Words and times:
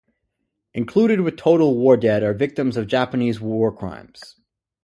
Included 0.73 1.21
with 1.21 1.37
total 1.37 1.77
war 1.77 1.95
dead 1.95 2.23
are 2.23 2.33
victims 2.33 2.75
of 2.75 2.87
Japanese 2.87 3.39
war 3.39 3.71
crimes. 3.71 4.35